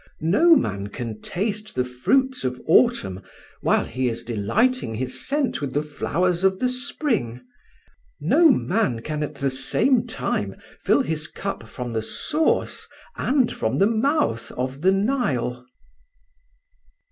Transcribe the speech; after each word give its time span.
No 0.23 0.55
man 0.55 0.87
can 0.87 1.21
taste 1.21 1.75
the 1.75 1.85
fruits 1.85 2.43
of 2.43 2.59
autumn 2.65 3.21
while 3.61 3.85
he 3.85 4.09
is 4.09 4.23
delighting 4.23 4.95
his 4.95 5.23
scent 5.23 5.61
with 5.61 5.73
the 5.73 5.83
flowers 5.83 6.43
of 6.43 6.57
the 6.57 6.69
spring; 6.69 7.39
no 8.19 8.49
man 8.49 9.01
can 9.01 9.21
at 9.21 9.35
the 9.35 9.51
same 9.51 10.07
time 10.07 10.55
fill 10.83 11.03
his 11.03 11.27
cup 11.27 11.69
from 11.69 11.93
the 11.93 12.01
source 12.01 12.87
and 13.15 13.51
from 13.51 13.77
the 13.77 13.85
mouth 13.85 14.49
of 14.53 14.81
the 14.81 14.91
Nile." 14.91 15.67